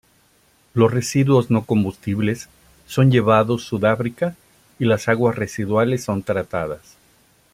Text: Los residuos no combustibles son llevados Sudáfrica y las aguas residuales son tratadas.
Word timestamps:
Los 0.73 0.91
residuos 0.91 1.51
no 1.51 1.63
combustibles 1.65 2.49
son 2.87 3.11
llevados 3.11 3.65
Sudáfrica 3.65 4.35
y 4.79 4.85
las 4.85 5.07
aguas 5.07 5.35
residuales 5.35 6.03
son 6.03 6.23
tratadas. 6.23 6.95